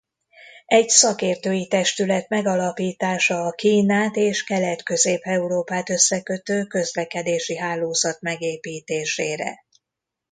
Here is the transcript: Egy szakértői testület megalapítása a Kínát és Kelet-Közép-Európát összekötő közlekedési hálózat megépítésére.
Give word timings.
Egy 0.67 0.89
szakértői 0.89 1.67
testület 1.67 2.27
megalapítása 2.29 3.45
a 3.45 3.51
Kínát 3.51 4.15
és 4.15 4.43
Kelet-Közép-Európát 4.43 5.89
összekötő 5.89 6.63
közlekedési 6.65 7.57
hálózat 7.57 8.21
megépítésére. 8.21 9.63